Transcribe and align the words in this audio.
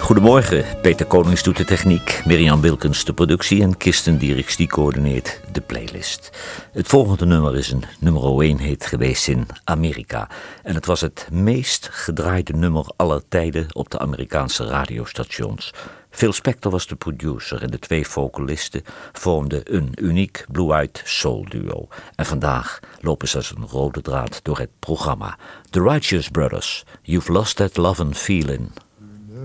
Goedemorgen, 0.00 0.64
Peter 0.82 1.06
Konings 1.06 1.42
doet 1.42 1.56
de 1.56 1.64
techniek, 1.64 2.22
Mirjam 2.24 2.60
Wilkens 2.60 3.04
de 3.04 3.12
productie 3.12 3.62
en 3.62 3.76
Kirsten 3.76 4.18
Dieriks 4.18 4.56
die 4.56 4.66
coördineert 4.66 5.40
de 5.52 5.60
playlist. 5.60 6.30
Het 6.72 6.88
volgende 6.88 7.26
nummer 7.26 7.56
is 7.56 7.70
een 7.70 7.84
nummer 7.98 8.40
1 8.40 8.58
hit 8.58 8.86
geweest 8.86 9.28
in 9.28 9.46
Amerika. 9.64 10.28
En 10.62 10.74
het 10.74 10.86
was 10.86 11.00
het 11.00 11.28
meest 11.32 11.88
gedraaide 11.92 12.52
nummer 12.52 12.92
aller 12.96 13.22
tijden 13.28 13.66
op 13.72 13.90
de 13.90 13.98
Amerikaanse 13.98 14.64
radiostations. 14.64 15.72
Phil 16.10 16.32
Spector 16.32 16.70
was 16.70 16.86
de 16.86 16.96
producer 16.96 17.62
en 17.62 17.70
de 17.70 17.78
twee 17.78 18.06
vocalisten 18.06 18.82
vormden 19.12 19.74
een 19.74 19.92
uniek 19.94 20.44
blue-eyed 20.52 21.02
soul 21.04 21.46
duo. 21.48 21.88
En 22.14 22.26
vandaag 22.26 22.80
lopen 23.00 23.28
ze 23.28 23.36
als 23.36 23.52
een 23.56 23.66
rode 23.66 24.00
draad 24.00 24.40
door 24.42 24.58
het 24.58 24.70
programma. 24.78 25.38
The 25.70 25.82
Righteous 25.82 26.28
Brothers, 26.28 26.84
You've 27.02 27.32
Lost 27.32 27.56
That 27.56 27.76
Love 27.76 28.02
and 28.02 28.16
Feeling. 28.16 28.70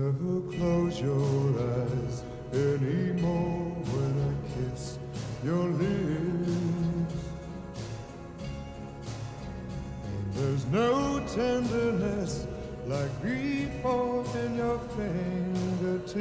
Never 0.00 0.40
close 0.56 0.98
your 0.98 1.60
eyes 1.60 2.24
anymore 2.54 3.68
when 3.92 4.12
I 4.28 4.32
kiss 4.54 4.98
your 5.44 5.66
lips. 5.68 7.14
And 10.06 10.32
there's 10.32 10.64
no 10.66 11.20
tenderness 11.34 12.46
like 12.86 13.12
grief 13.20 13.68
in 13.84 14.56
your 14.56 14.78
fingertips. 14.96 16.16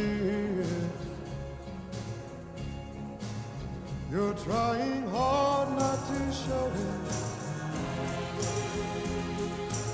You're 4.12 4.34
trying 4.34 5.08
hard 5.08 5.70
not 5.80 6.00
to 6.10 6.32
show 6.34 6.72
it. 6.76 7.14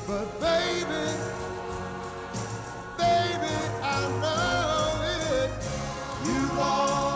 But 0.07 0.39
baby, 0.39 1.54
baby, 2.97 3.55
I 3.83 4.01
know 4.21 5.01
it. 5.45 5.51
You 6.25 6.57
lost 6.57 7.14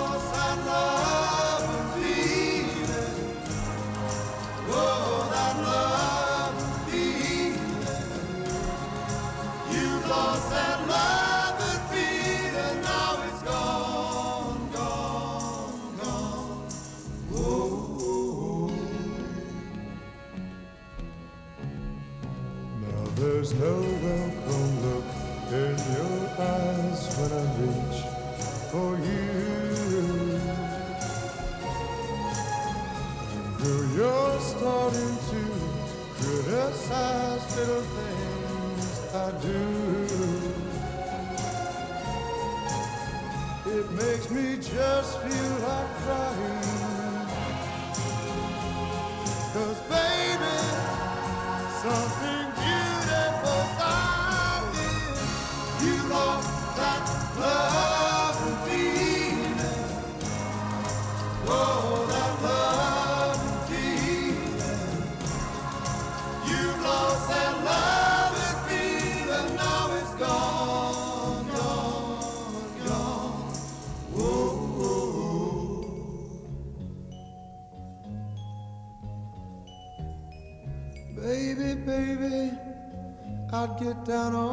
down 84.09 84.33
on 84.33 84.48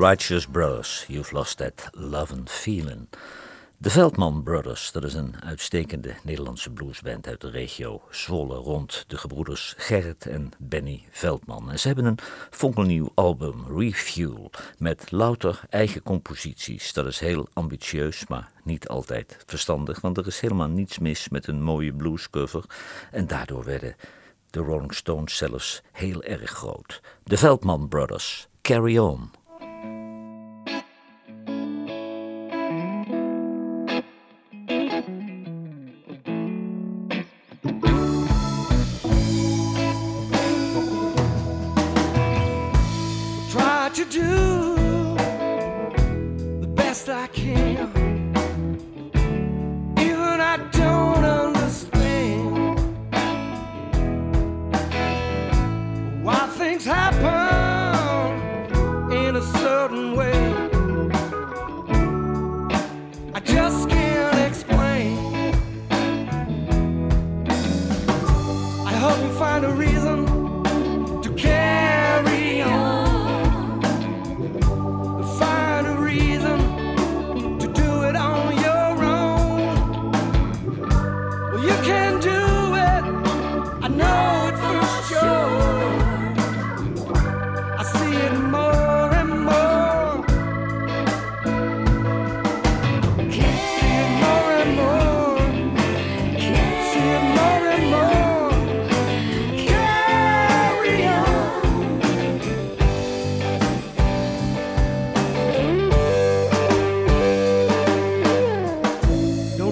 Righteous 0.00 0.46
Brothers, 0.46 1.04
You've 1.08 1.34
Lost 1.34 1.56
That 1.56 1.90
Love 1.92 2.32
and 2.32 2.50
Feeling. 2.50 3.08
De 3.76 3.90
Veldman 3.90 4.42
Brothers, 4.42 4.92
dat 4.92 5.04
is 5.04 5.14
een 5.14 5.34
uitstekende 5.44 6.14
Nederlandse 6.22 6.70
bluesband 6.70 7.26
uit 7.26 7.40
de 7.40 7.50
regio 7.50 8.02
Zwolle 8.10 8.54
rond 8.54 9.04
de 9.06 9.18
gebroeders 9.18 9.74
Gerrit 9.76 10.26
en 10.26 10.50
Benny 10.58 11.04
Veldman. 11.10 11.70
En 11.70 11.78
ze 11.78 11.86
hebben 11.86 12.04
een 12.04 12.18
fonkelnieuw 12.50 13.12
album, 13.14 13.78
Refuel, 13.78 14.50
met 14.78 15.10
louter 15.10 15.60
eigen 15.68 16.02
composities. 16.02 16.92
Dat 16.92 17.06
is 17.06 17.18
heel 17.18 17.48
ambitieus, 17.52 18.26
maar 18.26 18.50
niet 18.64 18.88
altijd 18.88 19.36
verstandig, 19.46 20.00
want 20.00 20.16
er 20.16 20.26
is 20.26 20.40
helemaal 20.40 20.68
niets 20.68 20.98
mis 20.98 21.28
met 21.28 21.46
een 21.46 21.62
mooie 21.62 21.92
bluescover. 21.92 22.64
En 23.10 23.26
daardoor 23.26 23.64
werden 23.64 23.96
de 24.50 24.60
Rolling 24.60 24.94
Stones 24.94 25.36
zelfs 25.36 25.82
heel 25.92 26.22
erg 26.22 26.50
groot. 26.50 27.00
De 27.24 27.36
Veldman 27.36 27.88
Brothers, 27.88 28.48
Carry 28.62 28.98
On. 28.98 29.30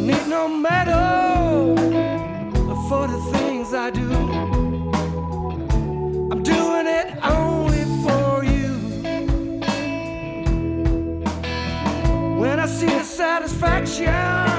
need 0.09 0.27
no 0.27 0.49
medal 0.49 1.77
for 2.89 3.07
the 3.07 3.21
things 3.33 3.75
I 3.75 3.91
do. 3.91 4.11
I'm 6.33 6.43
doing 6.43 6.87
it 6.87 7.09
only 7.23 7.85
for 8.05 8.43
you. 8.43 8.73
When 12.41 12.59
I 12.59 12.67
see 12.67 12.87
the 12.87 13.05
satisfaction. 13.05 14.58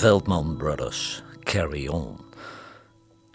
Veldman 0.00 0.56
Brothers, 0.56 1.22
Carry 1.40 1.88
On. 1.88 2.16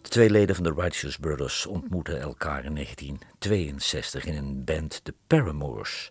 De 0.02 0.10
twee 0.10 0.30
leden 0.30 0.56
van 0.56 0.64
de 0.64 0.74
Righteous 0.74 1.18
Brothers 1.18 1.66
ontmoeten 1.66 2.20
elkaar 2.20 2.66
in 2.66 2.74
1962 2.74 4.26
in 4.26 4.36
een 4.38 4.64
band, 4.64 5.00
de 5.04 5.14
Paramours. 5.28 6.10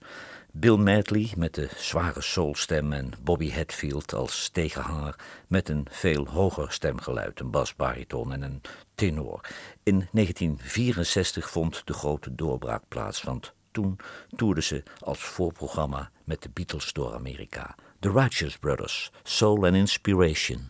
Bill 0.53 0.77
Medley 0.77 1.33
met 1.37 1.55
de 1.55 1.69
zware 1.77 2.21
soulstem 2.21 2.93
en 2.93 3.13
Bobby 3.23 3.51
Hatfield 3.53 4.13
als 4.13 4.49
tegenhanger 4.49 5.19
met 5.49 5.69
een 5.69 5.87
veel 5.91 6.27
hoger 6.27 6.73
stemgeluid, 6.73 7.41
een 7.41 7.51
basbariton 7.51 8.33
en 8.33 8.43
een 8.43 8.61
tenor. 8.95 9.41
In 9.83 10.09
1964 10.13 11.51
vond 11.51 11.87
de 11.87 11.93
grote 11.93 12.35
doorbraak 12.35 12.83
plaats, 12.89 13.23
want 13.23 13.53
toen 13.71 13.99
toerden 14.37 14.63
ze 14.63 14.83
als 14.99 15.25
voorprogramma 15.25 16.11
met 16.25 16.43
de 16.43 16.51
Beatles 16.53 16.93
door 16.93 17.15
Amerika. 17.15 17.75
The 18.05 18.11
Righteous 18.11 18.59
Brothers, 18.59 19.11
Soul 19.25 19.65
and 19.65 19.75
Inspiration. 19.75 20.69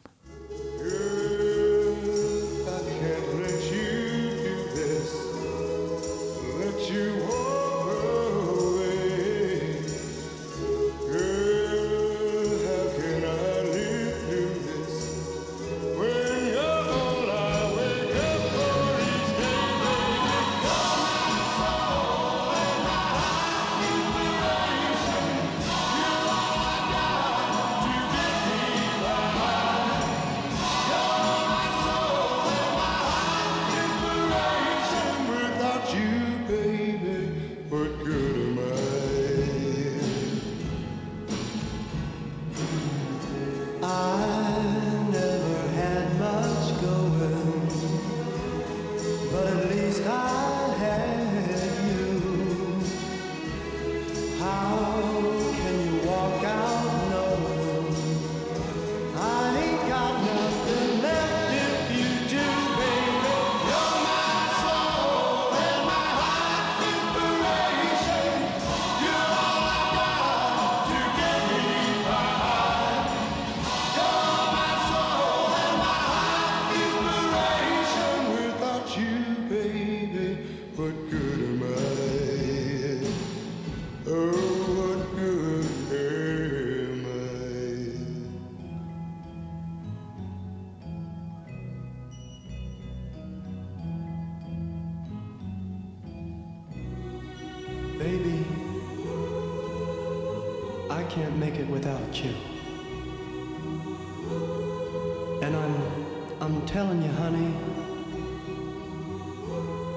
And 105.55 105.63
I'm 105.63 106.57
I'm 106.57 106.67
telling 106.67 107.01
you, 107.01 107.11
honey, 107.13 107.55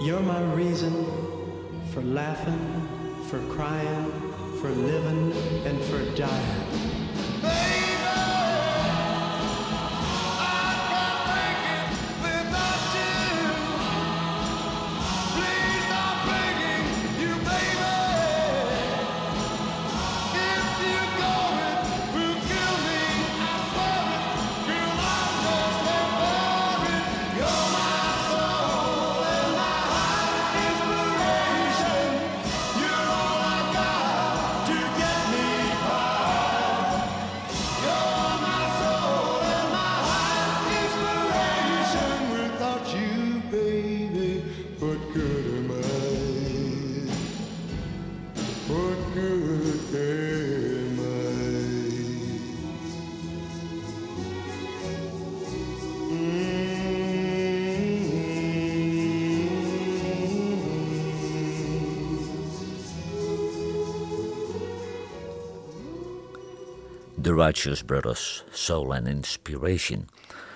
you're 0.06 0.20
my 0.20 0.42
reason 0.54 0.94
for 1.92 2.02
laughing, 2.02 2.88
for 3.28 3.40
crying, 3.54 4.12
for 4.62 4.70
living, 4.70 5.34
and 5.66 5.82
for 5.86 6.06
dying. 6.16 6.87
Righteous 67.48 67.84
Brothers, 67.84 68.44
Soul 68.52 68.94
and 68.94 69.08
Inspiration. 69.08 70.08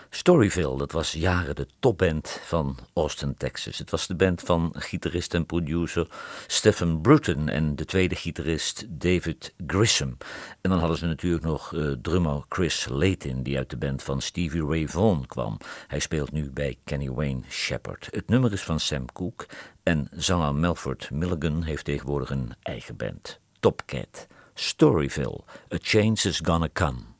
Storyville, 0.09 0.77
dat 0.77 0.91
was 0.91 1.11
jaren 1.11 1.55
de 1.55 1.67
topband 1.79 2.39
van 2.43 2.77
Austin, 2.93 3.35
Texas. 3.37 3.77
Het 3.77 3.91
was 3.91 4.07
de 4.07 4.15
band 4.15 4.41
van 4.41 4.73
gitarist 4.77 5.33
en 5.33 5.45
producer 5.45 6.07
Stephen 6.47 7.01
Bruton 7.01 7.49
en 7.49 7.75
de 7.75 7.85
tweede 7.85 8.15
gitarist 8.15 8.85
David 8.89 9.53
Grissom. 9.67 10.17
En 10.61 10.69
dan 10.69 10.79
hadden 10.79 10.97
ze 10.97 11.05
natuurlijk 11.05 11.43
nog 11.43 11.75
eh, 11.75 11.91
drummer 12.01 12.45
Chris 12.49 12.87
Layton, 12.89 13.43
die 13.43 13.57
uit 13.57 13.69
de 13.69 13.77
band 13.77 14.03
van 14.03 14.21
Stevie 14.21 14.65
Ray 14.65 14.87
Vaughan 14.87 15.25
kwam. 15.25 15.57
Hij 15.87 15.99
speelt 15.99 16.31
nu 16.31 16.49
bij 16.49 16.77
Kenny 16.83 17.09
Wayne 17.09 17.41
Shepherd. 17.49 18.07
Het 18.09 18.27
nummer 18.27 18.51
is 18.53 18.61
van 18.61 18.79
Sam 18.79 19.05
Cooke 19.13 19.45
en 19.83 20.07
zanger 20.11 20.55
Melford 20.55 21.11
Milligan 21.11 21.63
heeft 21.63 21.85
tegenwoordig 21.85 22.29
een 22.29 22.53
eigen 22.61 22.95
band, 22.95 23.39
Topcat. 23.59 24.27
Storyville, 24.55 25.43
A 25.71 25.79
Change 25.79 26.25
is 26.25 26.41
Gonna 26.41 26.69
Come. 26.69 27.10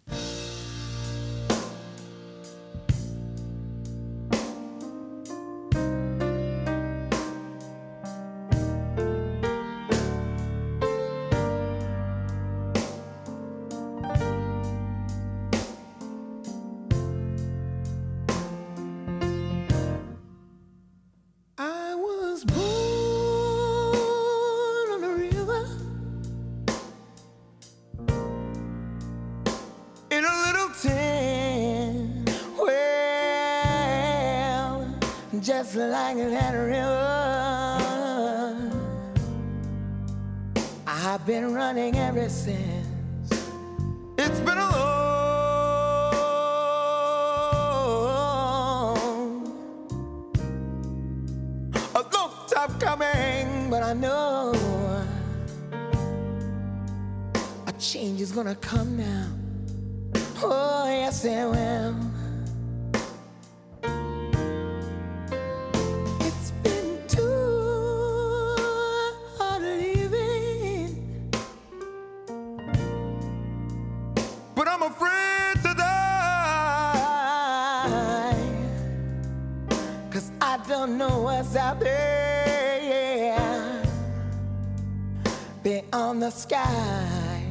Beyond 85.91 86.21
the 86.21 86.29
sky. 86.29 87.41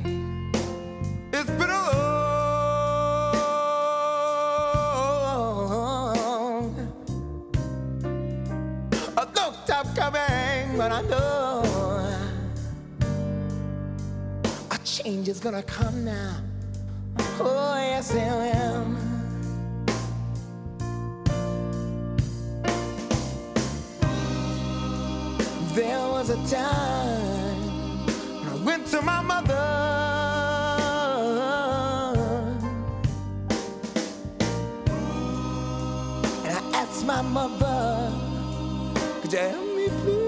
It's 1.30 1.50
been 1.50 1.68
a 1.68 1.82
long, 1.92 3.35
a 9.16 9.25
long 9.37 9.54
time 9.66 9.94
coming, 9.94 10.78
but 10.78 10.90
I 10.90 11.02
know 11.02 11.62
a 14.70 14.78
change 14.85 15.28
is 15.28 15.40
gonna 15.40 15.62
come 15.62 16.04
now. 16.06 16.37
Oh, 17.40 17.76
yes, 17.76 18.14
it 18.14 18.25
will. 18.25 18.97
There 25.75 26.09
was 26.09 26.30
a 26.30 26.37
time 26.49 27.29
to 28.90 29.00
my 29.02 29.23
mother. 29.23 29.54
And 36.44 36.52
I 36.56 36.61
asked 36.75 37.06
my 37.06 37.23
mother, 37.23 38.11
could 39.23 39.32
you 39.32 39.38
help 39.38 39.76
me 39.76 39.88
please? 40.00 40.25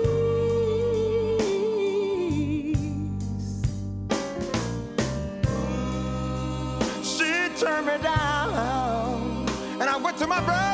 She 7.02 7.48
turned 7.58 7.86
me 7.86 7.98
down, 8.00 9.48
and 9.80 9.90
I 9.90 9.96
went 9.96 10.18
to 10.18 10.26
my 10.28 10.40
brother. 10.44 10.71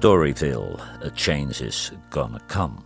Storyville, 0.00 0.80
A 1.04 1.10
Change 1.14 1.64
is 1.66 1.92
Gonna 2.08 2.40
Come. 2.46 2.76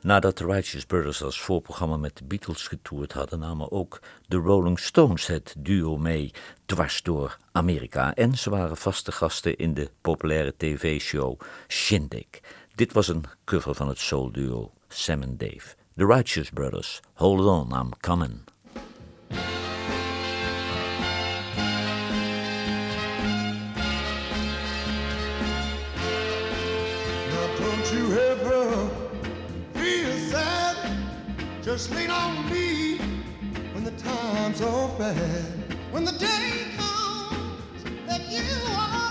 Nadat 0.00 0.38
de 0.38 0.44
Righteous 0.44 0.84
Brothers 0.84 1.22
als 1.22 1.40
voorprogramma 1.40 1.96
met 1.96 2.16
de 2.16 2.24
Beatles 2.24 2.68
getoerd 2.68 3.12
hadden, 3.12 3.38
namen 3.38 3.72
ook 3.72 4.00
de 4.28 4.36
Rolling 4.36 4.78
Stones 4.78 5.26
het 5.26 5.54
duo 5.58 5.96
mee 5.96 6.30
dwars 6.66 7.02
door 7.02 7.36
Amerika. 7.52 8.14
En 8.14 8.38
ze 8.38 8.50
waren 8.50 8.76
vaste 8.76 9.12
gasten 9.12 9.56
in 9.56 9.74
de 9.74 9.90
populaire 10.00 10.54
tv-show 10.56 11.40
Shindig. 11.68 12.26
Dit 12.74 12.92
was 12.92 13.08
een 13.08 13.24
cover 13.44 13.74
van 13.74 13.88
het 13.88 13.98
soul-duo 13.98 14.72
Sam 14.88 15.22
and 15.22 15.40
Dave. 15.40 15.74
The 15.96 16.06
Righteous 16.06 16.50
Brothers, 16.50 17.00
Hold 17.14 17.44
On, 17.46 17.80
I'm 17.80 17.90
Coming. 18.00 18.55
Just 31.76 31.94
lean 31.94 32.08
on 32.10 32.50
me 32.50 32.96
when 33.74 33.84
the 33.84 33.90
times 33.90 34.62
are 34.62 34.88
bad. 34.98 35.44
When 35.90 36.06
the 36.06 36.12
day 36.12 36.64
comes 36.74 37.84
that 38.06 38.22
you 38.30 38.48
are 38.70 39.05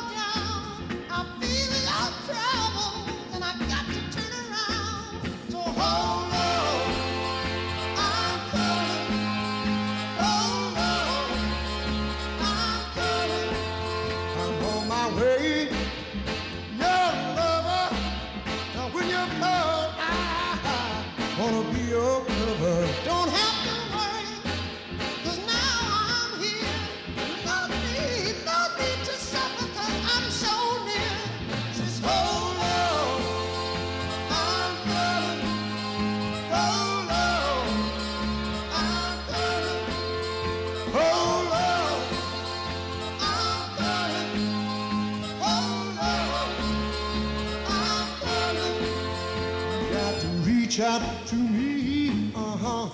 out 50.96 51.28
to 51.28 51.36
me, 51.36 52.32
uh-huh, 52.34 52.90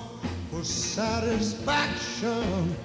for 0.49 0.63
satisfaction. 0.63 2.75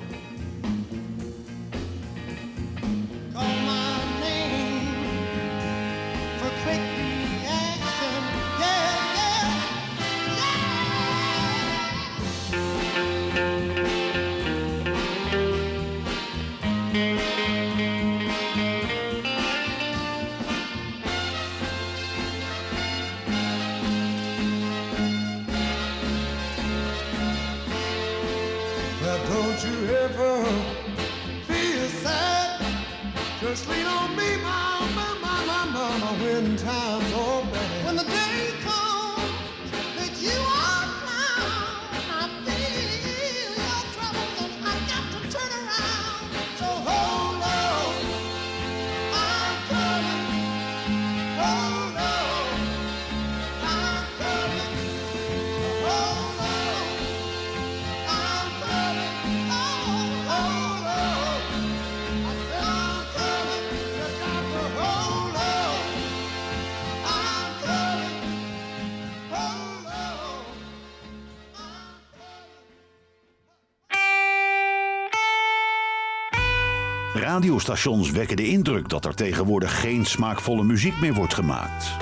Radiostations 77.36 78.10
wekken 78.10 78.36
de 78.36 78.48
indruk 78.48 78.88
dat 78.88 79.04
er 79.04 79.14
tegenwoordig 79.14 79.80
geen 79.80 80.04
smaakvolle 80.04 80.64
muziek 80.64 81.00
meer 81.00 81.14
wordt 81.14 81.34
gemaakt. 81.34 81.96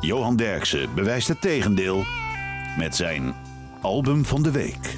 Johan 0.00 0.36
Derksen 0.36 0.94
bewijst 0.94 1.28
het 1.28 1.40
tegendeel 1.40 2.04
met 2.78 2.96
zijn 2.96 3.34
album 3.80 4.24
van 4.24 4.42
de 4.42 4.50
week. 4.50 4.96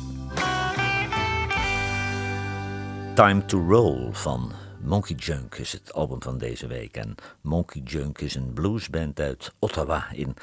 Time 3.14 3.44
to 3.44 3.66
Roll 3.68 4.12
van 4.12 4.52
Monkey 4.82 5.16
Junk 5.16 5.54
is 5.54 5.72
het 5.72 5.92
album 5.92 6.22
van 6.22 6.38
deze 6.38 6.66
week. 6.66 6.96
En 6.96 7.14
Monkey 7.40 7.82
Junk 7.84 8.20
is 8.20 8.34
een 8.34 8.52
bluesband 8.52 9.20
uit 9.20 9.52
Ottawa 9.58 10.06
in 10.12 10.34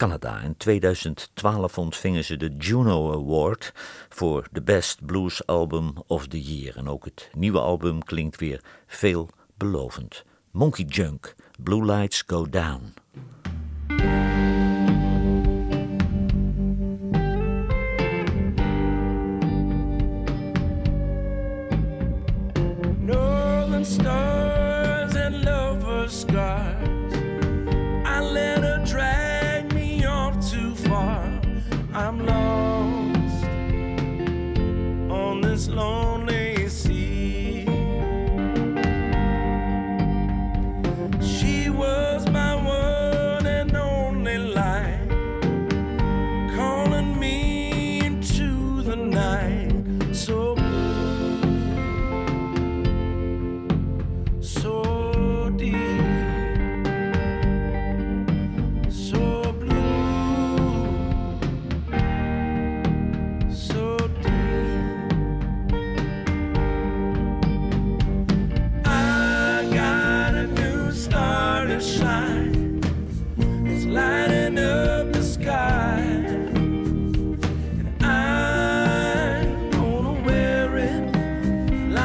Canada. 0.00 0.40
In 0.40 0.56
2012 0.56 1.78
ontvingen 1.78 2.24
ze 2.24 2.36
de 2.36 2.48
Juno 2.58 3.12
Award 3.12 3.72
voor 4.08 4.48
de 4.52 4.62
Best 4.62 5.06
Blues 5.06 5.46
Album 5.46 5.94
of 6.06 6.26
the 6.26 6.42
Year. 6.42 6.76
En 6.76 6.88
ook 6.88 7.04
het 7.04 7.30
nieuwe 7.34 7.58
album 7.58 8.04
klinkt 8.04 8.40
weer 8.40 8.64
veelbelovend. 8.86 10.24
Monkey 10.50 10.84
Junk, 10.84 11.34
Blue 11.62 11.84
Lights 11.84 12.22
Go 12.26 12.48
Down. 12.48 12.94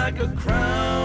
like 0.06 0.20
a 0.20 0.28
crown. 0.38 1.05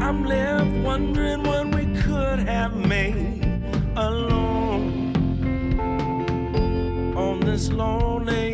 I'm 0.00 0.24
left 0.24 0.70
wondering 0.82 1.42
what 1.42 1.74
we 1.74 1.84
could 2.00 2.38
have 2.38 2.74
made 2.74 3.44
alone 3.96 5.14
on 7.14 7.40
this 7.40 7.70
lonely 7.70 8.47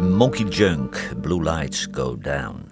Monkey 0.00 0.44
Junk, 0.44 1.12
Blue 1.20 1.42
Lights 1.42 1.86
Go 1.90 2.18
Down. 2.18 2.66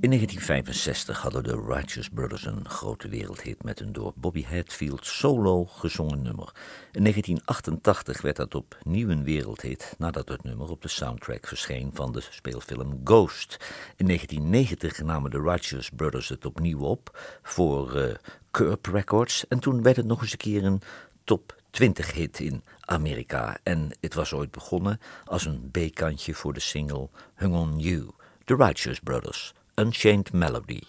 In 0.00 0.10
1965 0.10 1.20
hadden 1.20 1.42
de 1.42 1.64
Righteous 1.66 2.08
Brothers 2.08 2.44
een 2.46 2.68
grote 2.68 3.08
wereldhit 3.08 3.62
met 3.64 3.80
een 3.80 3.92
door 3.92 4.12
Bobby 4.14 4.44
Hatfield 4.44 5.06
solo 5.06 5.64
gezongen 5.64 6.22
nummer. 6.22 6.52
In 6.92 7.02
1988 7.02 8.22
werd 8.22 8.36
dat 8.36 8.54
opnieuw 8.54 9.08
een 9.08 9.24
wereldhit 9.24 9.94
nadat 9.98 10.28
het 10.28 10.42
nummer 10.42 10.70
op 10.70 10.82
de 10.82 10.88
soundtrack 10.88 11.46
verscheen 11.46 11.90
van 11.94 12.12
de 12.12 12.20
speelfilm 12.30 13.00
Ghost. 13.04 13.56
In 13.96 14.06
1990 14.06 15.02
namen 15.02 15.30
de 15.30 15.40
Righteous 15.40 15.90
Brothers 15.90 16.28
het 16.28 16.46
opnieuw 16.46 16.80
op 16.80 17.18
voor 17.42 18.18
Curb 18.50 18.86
Records 18.86 19.48
en 19.48 19.58
toen 19.58 19.82
werd 19.82 19.96
het 19.96 20.06
nog 20.06 20.22
eens 20.22 20.32
een 20.32 20.38
keer 20.38 20.64
een 20.64 20.82
top 21.24 21.55
20 21.76 22.12
hit 22.12 22.40
in 22.40 22.62
Amerika. 22.80 23.58
En 23.62 23.90
het 24.00 24.14
was 24.14 24.32
ooit 24.32 24.50
begonnen 24.50 25.00
als 25.24 25.44
een 25.44 25.70
B-kantje 25.70 26.34
voor 26.34 26.52
de 26.52 26.60
single 26.60 27.08
Hung 27.34 27.54
on 27.54 27.78
You, 27.78 28.10
The 28.44 28.54
Righteous 28.54 29.00
Brothers, 29.00 29.54
Unchained 29.74 30.32
Melody. 30.32 30.80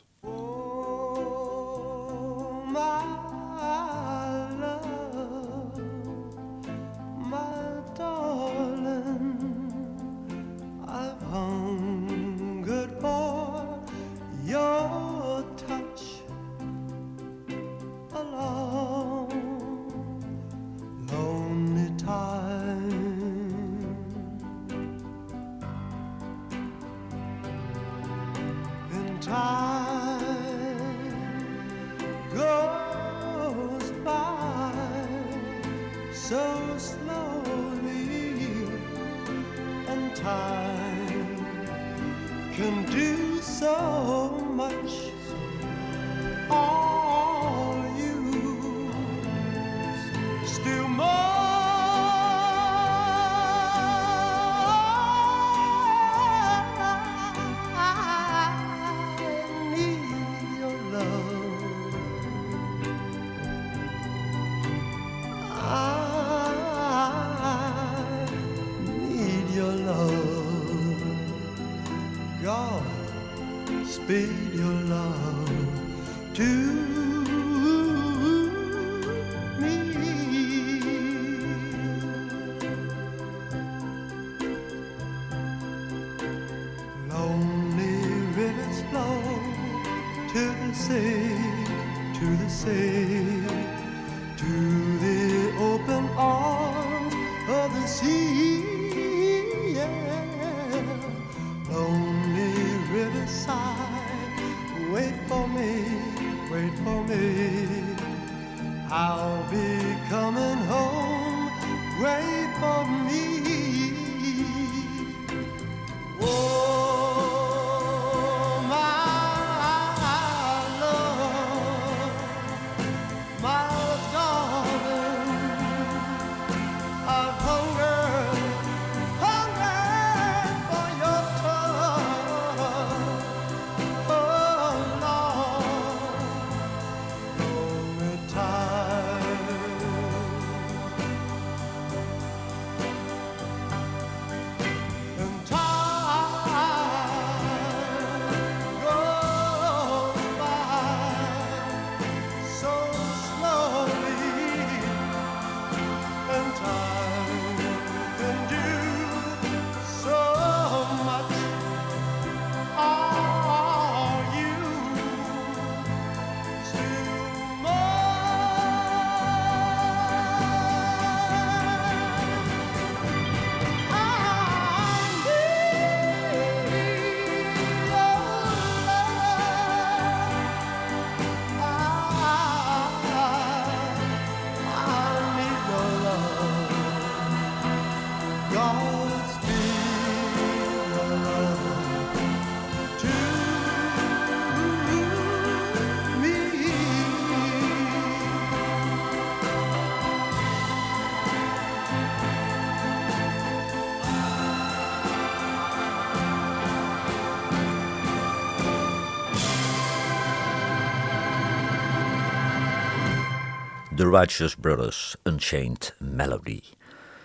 The 214.07 214.13
Righteous 214.13 214.55
Brothers 214.55 215.15
Unchained 215.23 215.93
Melody. 215.99 216.61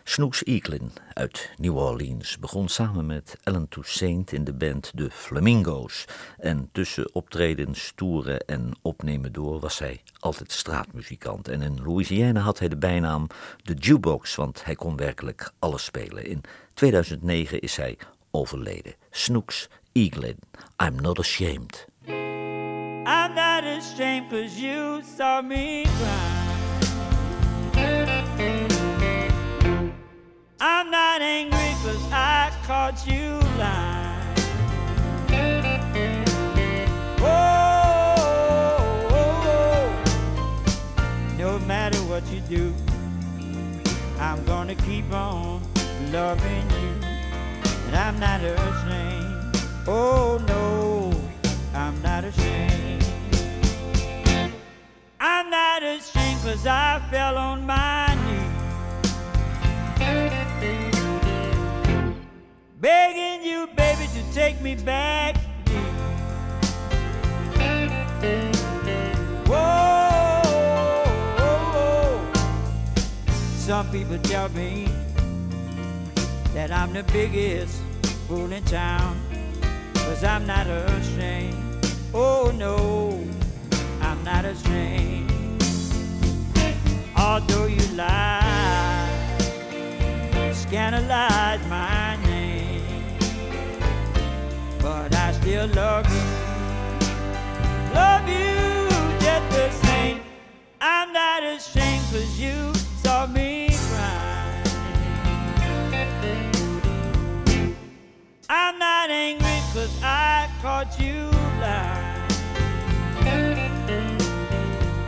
Snooks 0.04 0.44
Eaglin 0.44 0.92
uit 1.12 1.50
New 1.56 1.76
Orleans 1.76 2.38
begon 2.38 2.68
samen 2.68 3.06
met 3.06 3.38
Ellen 3.42 3.68
Toussaint 3.68 4.32
in 4.32 4.44
de 4.44 4.52
band 4.52 4.90
de 4.94 5.10
Flamingo's. 5.10 6.04
En 6.38 6.68
tussen 6.72 7.14
optredens, 7.14 7.92
toeren 7.94 8.40
en 8.40 8.72
opnemen 8.80 9.32
door 9.32 9.60
was 9.60 9.78
hij 9.78 10.02
altijd 10.18 10.52
straatmuzikant. 10.52 11.48
En 11.48 11.62
in 11.62 11.82
Louisiana 11.82 12.40
had 12.40 12.58
hij 12.58 12.68
de 12.68 12.76
bijnaam 12.76 13.26
de 13.62 13.74
Jukebox, 13.74 14.34
want 14.34 14.64
hij 14.64 14.74
kon 14.74 14.96
werkelijk 14.96 15.52
alles 15.58 15.84
spelen. 15.84 16.26
In 16.26 16.40
2009 16.74 17.60
is 17.60 17.76
hij 17.76 17.98
overleden. 18.30 18.94
Snooks 19.10 19.68
Eaglin, 19.92 20.38
I'm 20.84 20.94
not 21.00 21.18
ashamed. 21.18 21.86
I'm 22.06 23.34
not 23.34 23.64
ashamed 23.64 24.30
cause 24.30 24.60
you 24.60 25.02
saw 25.16 25.46
me 25.46 25.82
cry. 25.82 26.41
Caught 32.92 33.06
you 33.06 33.40
lying. 33.58 34.36
Oh, 37.20 37.24
oh, 39.10 39.46
oh. 39.48 41.34
no 41.38 41.58
matter 41.60 41.96
what 42.00 42.22
you 42.30 42.40
do, 42.40 42.74
I'm 44.18 44.44
gonna 44.44 44.74
keep 44.74 45.10
on 45.10 45.62
loving 46.10 46.70
you. 46.70 46.92
And 47.86 47.96
I'm 47.96 48.20
not 48.20 48.42
ashamed. 48.42 49.56
Oh 49.88 50.38
no, 50.46 51.14
I'm 51.74 52.02
not 52.02 52.24
ashamed. 52.24 53.06
I'm 55.18 55.48
not 55.48 55.82
ashamed 55.82 56.42
cause 56.42 56.66
I 56.66 57.00
fell 57.10 57.38
on 57.38 57.64
my 57.64 58.11
Begging 62.82 63.48
you, 63.48 63.68
baby, 63.76 64.08
to 64.08 64.34
take 64.34 64.60
me 64.60 64.74
back. 64.74 65.36
Whoa, 69.46 70.42
whoa, 71.38 71.58
whoa. 71.74 72.32
Some 73.54 73.88
people 73.92 74.18
tell 74.18 74.48
me 74.48 74.88
that 76.54 76.72
I'm 76.72 76.92
the 76.92 77.04
biggest 77.12 77.80
fool 78.26 78.50
in 78.50 78.64
town. 78.64 79.16
Cause 79.94 80.24
I'm 80.24 80.44
not 80.44 80.66
ashamed. 80.66 81.86
Oh 82.12 82.52
no, 82.52 83.24
I'm 84.00 84.24
not 84.24 84.44
ashamed. 84.44 85.30
Although 87.16 87.66
you 87.66 87.86
lie, 87.94 89.08
scandalize 90.52 91.64
my 91.68 92.11
still 95.42 95.66
love 95.74 96.06
you. 96.14 96.22
Love 97.92 98.28
you 98.28 98.88
just 99.18 99.50
the 99.50 99.70
same. 99.86 100.20
I'm 100.80 101.12
not 101.12 101.42
ashamed 101.42 102.04
cause 102.12 102.38
you 102.38 102.72
saw 103.02 103.26
me 103.26 103.68
cry. 103.88 104.62
I'm 108.48 108.78
not 108.78 109.10
angry 109.10 109.58
cause 109.74 109.90
I 110.02 110.48
caught 110.62 111.00
you 111.00 111.28
lying. 111.60 112.20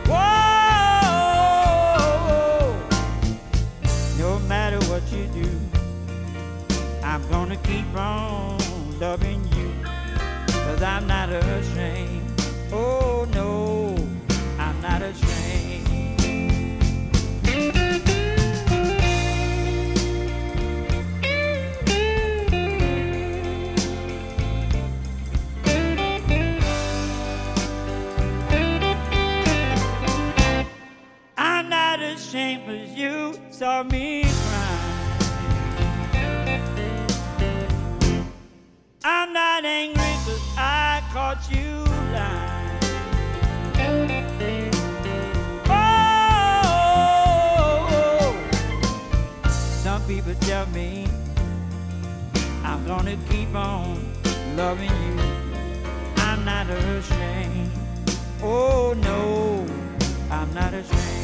Whoa, 0.09 1.15
no 4.19 4.39
matter 4.49 4.79
what 4.89 5.03
you 5.13 5.27
do, 5.27 5.49
I'm 7.03 7.25
gonna 7.29 7.57
keep 7.57 7.87
on 7.95 8.59
loving 8.99 9.41
you. 9.55 9.74
Cause 10.75 10.83
I'm 10.83 11.07
not 11.07 11.29
ashamed. 11.29 12.41
Oh 12.73 13.25
no, 13.33 13.95
I'm 14.59 14.81
not 14.81 15.01
ashamed. 15.01 15.87
I'm 31.37 31.69
not 31.69 32.01
ashamed 32.01 32.89
you 32.97 33.39
saw 33.49 33.83
me 33.83 34.23
crying. 34.25 35.05
I'm 39.05 39.31
not 39.31 39.63
angry 39.63 40.04
people 50.25 50.47
tell 50.47 50.65
me 50.67 51.07
I'm 52.63 52.85
gonna 52.87 53.17
keep 53.29 53.53
on 53.53 54.03
loving 54.55 54.89
you. 54.89 55.19
I'm 56.17 56.43
not 56.43 56.67
ashamed. 56.69 57.71
Oh 58.41 58.95
no, 58.97 59.65
I'm 60.31 60.51
not 60.53 60.73
ashamed. 60.73 61.14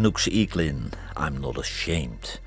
Snooks 0.00 0.28
Eaglin, 0.28 0.92
I'm 1.18 1.40
Not 1.40 1.58
Ashamed. 1.58 2.40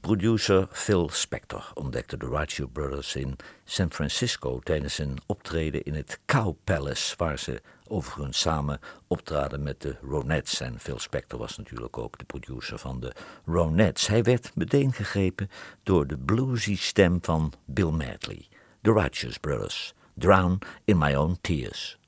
Producer 0.00 0.68
Phil 0.72 1.08
Spector 1.08 1.72
ontdekte 1.74 2.16
de 2.16 2.26
Ratio 2.26 2.66
Brothers 2.66 3.14
in 3.14 3.36
San 3.64 3.92
Francisco 3.92 4.58
tijdens 4.58 4.98
een 4.98 5.18
optreden 5.26 5.82
in 5.82 5.94
het 5.94 6.20
Cow 6.26 6.54
Palace, 6.64 7.14
waar 7.16 7.38
ze 7.38 7.60
overigens 7.88 8.40
samen 8.40 8.80
optraden 9.06 9.62
met 9.62 9.80
de 9.80 9.96
Ronettes. 10.02 10.60
En 10.60 10.80
Phil 10.80 10.98
Spector 10.98 11.38
was 11.38 11.56
natuurlijk 11.56 11.98
ook 11.98 12.18
de 12.18 12.24
producer 12.24 12.78
van 12.78 13.00
de 13.00 13.12
Ronettes. 13.44 14.06
Hij 14.06 14.22
werd 14.22 14.50
meteen 14.54 14.92
gegrepen 14.92 15.50
door 15.82 16.06
de 16.06 16.18
bluesy 16.18 16.76
stem 16.76 17.18
van 17.22 17.52
Bill 17.64 17.90
Medley. 17.90 18.48
The 18.82 18.92
Righteous 18.92 19.38
Brothers, 19.38 19.94
Drown 20.14 20.58
in 20.84 20.98
My 20.98 21.14
Own 21.14 21.38
Tears. 21.40 21.98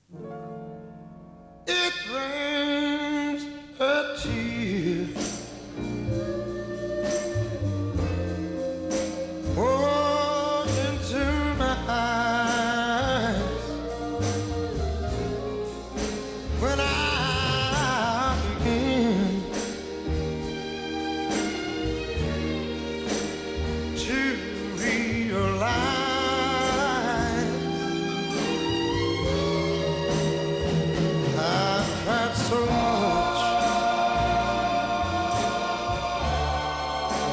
It 1.64 2.06
rains 2.12 2.75
her 3.78 4.16
tears. 4.16 4.95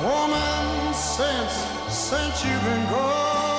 Woman, 0.03 0.93
since 0.93 1.53
since 1.87 2.43
you've 2.43 2.63
been 2.65 2.89
gone, 2.89 3.52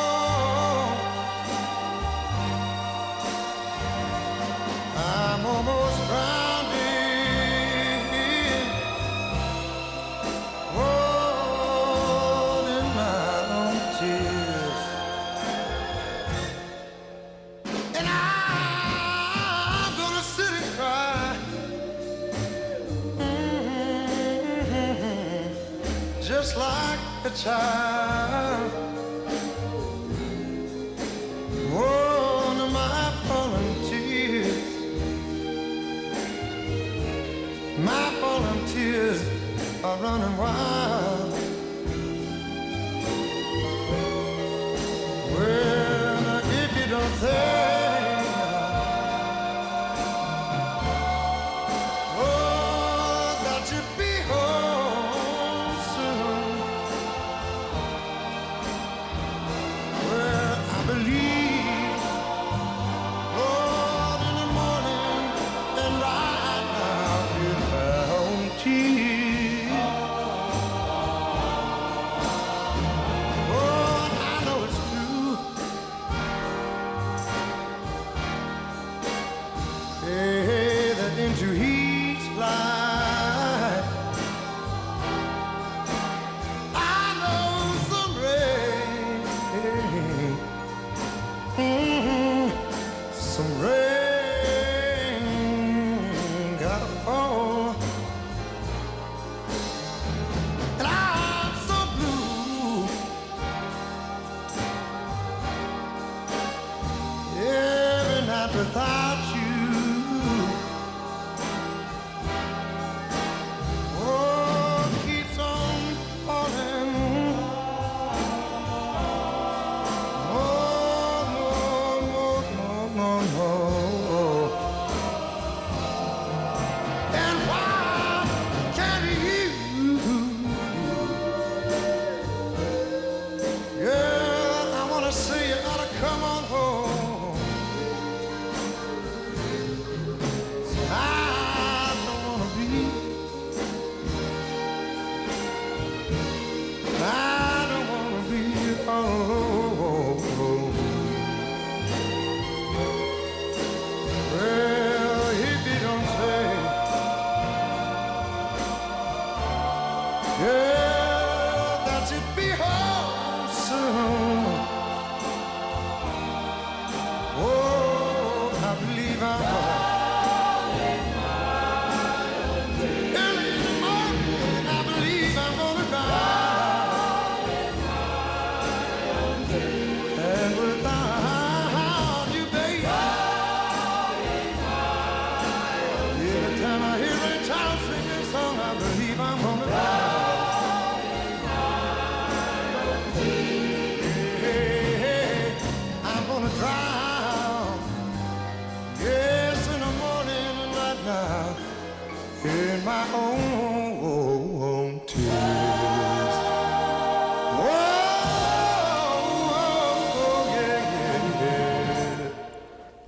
running 40.04 40.36
wild. 40.36 40.93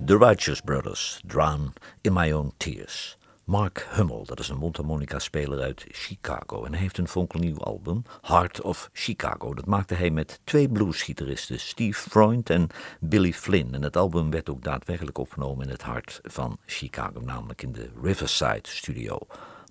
The 0.07 0.17
Righteous 0.17 0.61
Brothers, 0.61 1.21
Drown 1.25 1.73
in 2.01 2.13
My 2.13 2.31
Own 2.31 2.53
Tears. 2.57 3.17
Mark 3.43 3.87
Hummel, 3.89 4.25
dat 4.25 4.39
is 4.39 4.49
een 4.49 4.57
mondharmonica-speler 4.57 5.61
uit 5.61 5.85
Chicago. 5.87 6.65
En 6.65 6.71
hij 6.71 6.81
heeft 6.81 6.97
een 6.97 7.07
fonkelnieuw 7.07 7.57
album, 7.57 8.03
Heart 8.21 8.61
of 8.61 8.89
Chicago. 8.93 9.53
Dat 9.53 9.65
maakte 9.65 9.93
hij 9.95 10.09
met 10.09 10.39
twee 10.43 10.69
bluesgitaristen, 10.69 11.59
Steve 11.59 12.09
Freund 12.09 12.49
en 12.49 12.67
Billy 12.99 13.33
Flynn. 13.33 13.73
En 13.73 13.81
het 13.81 13.97
album 13.97 14.29
werd 14.29 14.49
ook 14.49 14.63
daadwerkelijk 14.63 15.17
opgenomen 15.17 15.65
in 15.65 15.71
het 15.71 15.81
hart 15.81 16.19
van 16.23 16.57
Chicago, 16.65 17.19
namelijk 17.19 17.61
in 17.61 17.71
de 17.71 17.89
Riverside 18.01 18.67
Studio. 18.69 19.19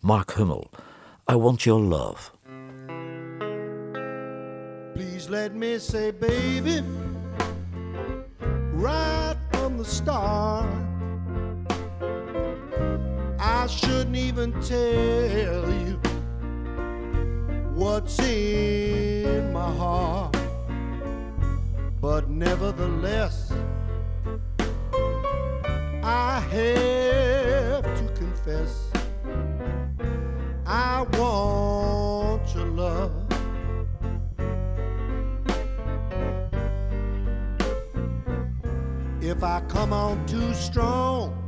Mark 0.00 0.32
Hummel, 0.32 0.70
I 1.32 1.34
Want 1.34 1.62
Your 1.62 1.82
Love. 1.82 2.30
Please 4.94 5.30
let 5.30 5.54
me 5.54 5.78
say, 5.78 6.14
baby, 6.18 6.82
right 8.74 9.45
the 9.76 9.84
start. 9.84 10.66
I 13.38 13.66
shouldn't 13.66 14.16
even 14.16 14.52
tell 14.62 15.70
you 15.70 16.00
what's 17.74 18.18
in 18.20 19.52
my 19.52 19.70
heart, 19.76 20.36
but 22.00 22.30
nevertheless, 22.30 23.52
I 26.02 26.40
have 26.40 27.84
to 27.84 28.12
confess 28.14 28.90
I 30.66 31.02
want 31.18 32.54
your 32.54 32.66
love. 32.66 33.25
if 39.28 39.42
I 39.42 39.60
come 39.68 39.92
on 39.92 40.24
too 40.26 40.54
strong. 40.54 41.45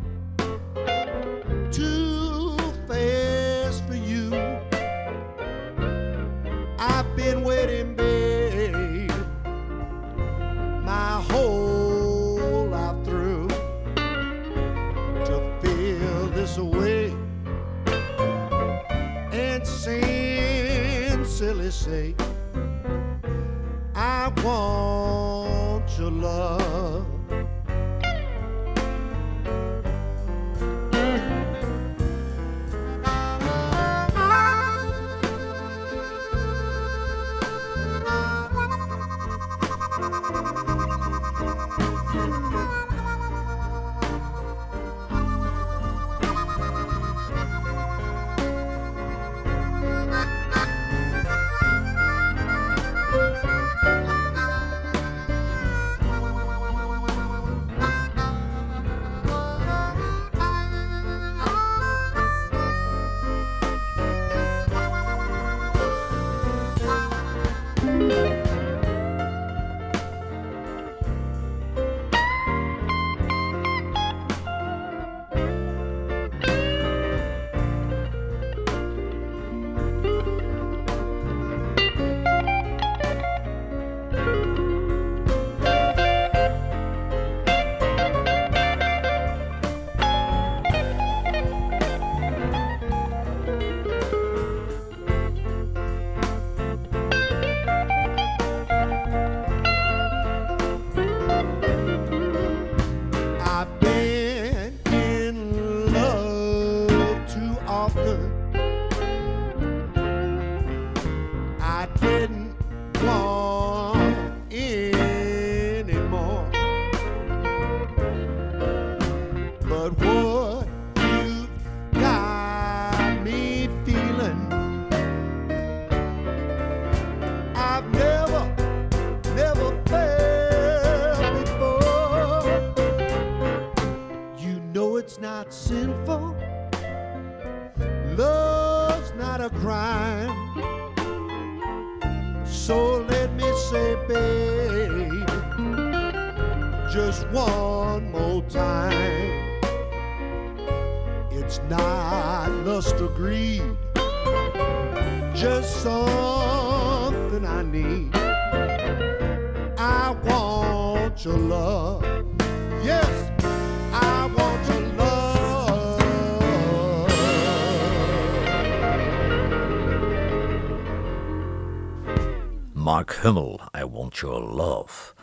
Your 174.20 174.54
Love. 174.54 175.14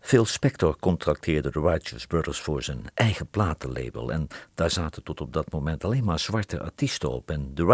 Phil 0.00 0.24
Spector 0.24 0.76
contracteerde 0.76 1.50
de 1.50 1.60
Righteous 1.60 2.06
Brothers 2.06 2.40
voor 2.40 2.62
zijn 2.62 2.84
eigen 2.94 3.26
platenlabel 3.26 4.12
en 4.12 4.26
daar 4.54 4.70
zaten 4.70 5.02
tot 5.02 5.20
op 5.20 5.32
dat 5.32 5.52
moment 5.52 5.84
alleen 5.84 6.04
maar 6.04 6.18
zwarte 6.18 6.60
artiesten 6.60 7.10
op. 7.10 7.30
En 7.30 7.54
de 7.54 7.64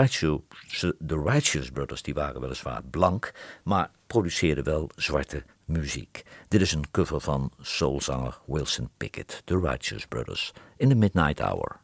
Righteous, 1.08 1.70
Brothers 1.70 2.02
die 2.02 2.14
waren 2.14 2.40
weliswaar 2.40 2.82
blank, 2.90 3.32
maar 3.64 3.90
produceerden 4.06 4.64
wel 4.64 4.90
zwarte 4.96 5.44
muziek. 5.64 6.22
Dit 6.48 6.60
is 6.60 6.72
een 6.72 6.90
cover 6.90 7.20
van 7.20 7.52
soulzanger 7.60 8.40
Wilson 8.46 8.90
Pickett, 8.96 9.42
The 9.44 9.58
Righteous 9.58 10.06
Brothers, 10.06 10.52
in 10.76 10.88
the 10.88 10.94
Midnight 10.94 11.40
Hour. 11.40 11.82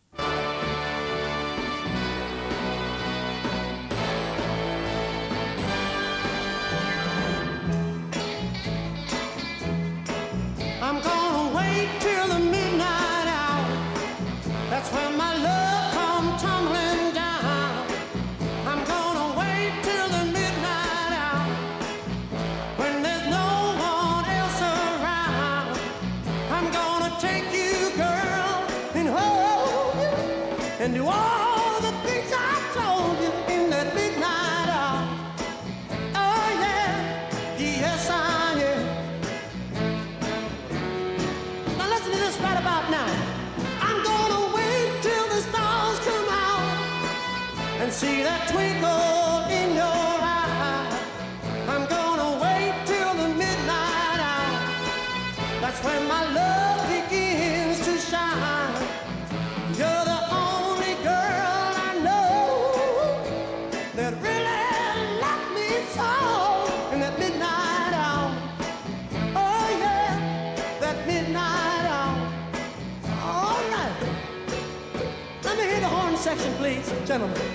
gentlemen. 77.11 77.50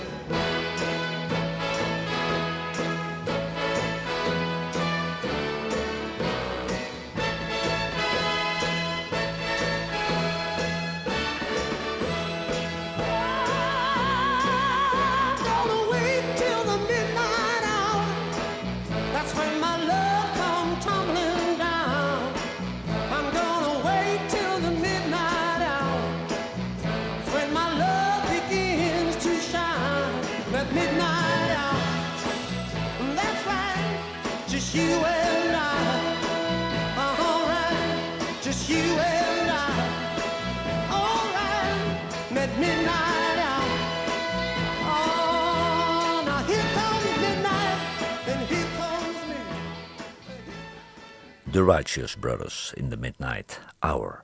The 51.55 51.63
Righteous 51.63 52.15
Brothers 52.15 52.73
in 52.75 52.89
the 52.89 52.97
Midnight 52.97 53.61
Hour. 53.79 54.23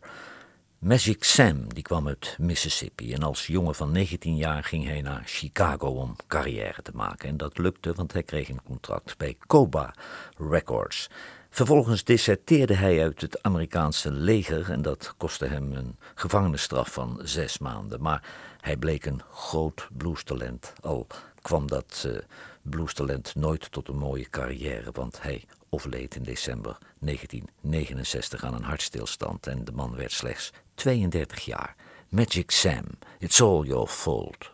Magic 0.80 1.24
Sam 1.24 1.74
die 1.74 1.84
kwam 1.84 2.08
uit 2.08 2.36
Mississippi 2.40 3.14
en 3.14 3.24
als 3.24 3.48
jongen 3.48 3.76
van 3.76 3.92
19 3.92 4.36
jaar 4.36 4.64
ging 4.64 4.86
hij 4.86 5.02
naar 5.02 5.22
Chicago 5.26 5.88
om 5.88 6.16
carrière 6.28 6.82
te 6.82 6.92
maken. 6.94 7.30
En 7.30 7.38
dat 7.38 7.58
lukte, 7.58 7.94
want 7.94 8.14
hij 8.14 8.24
kreeg 8.24 8.50
een 8.50 8.64
contract 8.64 9.18
bij 9.18 9.38
Coba 9.48 9.94
Records. 10.38 11.10
Vervolgens 11.50 12.04
deserteerde 12.04 12.74
hij 12.74 13.04
uit 13.04 13.22
het 13.22 13.44
Amerikaanse 13.44 14.12
leger 14.12 14.72
en 14.72 14.82
dat 14.82 15.14
kostte 15.18 15.46
hem 15.46 15.74
een 15.74 15.98
gevangenisstraf 16.16 16.94
van 16.94 17.20
zes 17.24 17.58
maanden. 17.58 18.02
Maar 18.02 18.24
hij 18.62 18.78
bleek 18.78 19.06
een 19.06 19.22
groot 19.34 19.88
bluestalent, 19.92 20.74
al 20.82 21.08
kwam 21.42 21.68
dat 21.68 22.04
eh, 22.08 22.18
bluestalent 22.62 23.36
nooit 23.36 23.72
tot 23.72 23.88
een 23.88 23.98
mooie 23.98 24.30
carrière, 24.30 24.92
want 24.92 25.22
hij 25.22 25.46
overleed 25.74 26.16
in 26.16 26.24
december 26.24 26.78
1969 27.00 28.44
aan 28.44 28.54
een 28.54 28.64
hartstilstand 28.64 29.48
en 29.48 29.66
de 29.66 29.72
man 29.72 29.96
werd 29.96 30.12
slechts 30.12 30.52
32 30.74 31.40
jaar. 31.40 31.76
Magic 32.10 32.52
Sam, 32.52 32.84
it's 33.20 33.42
all 33.42 33.64
your 33.64 33.88
fault. 33.88 34.52